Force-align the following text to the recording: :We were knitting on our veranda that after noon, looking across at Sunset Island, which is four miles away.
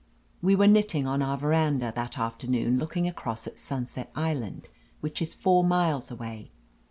:We 0.41 0.55
were 0.55 0.65
knitting 0.65 1.05
on 1.05 1.21
our 1.21 1.37
veranda 1.37 1.93
that 1.95 2.17
after 2.17 2.47
noon, 2.47 2.79
looking 2.79 3.07
across 3.07 3.45
at 3.45 3.59
Sunset 3.59 4.11
Island, 4.15 4.67
which 4.99 5.21
is 5.21 5.35
four 5.35 5.63
miles 5.63 6.09
away. 6.09 6.49